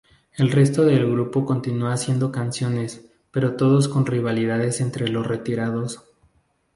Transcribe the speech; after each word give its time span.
El 0.35 0.49
resto 0.51 0.83
del 0.83 1.05
grupo 1.11 1.45
continua 1.45 1.93
haciendo 1.93 2.31
canciones, 2.31 3.05
pero 3.29 3.55
todos 3.55 3.87
con 3.87 4.07
rivalidades 4.07 4.81
entre 4.81 5.07
los 5.07 5.27
retirados. 5.27 6.03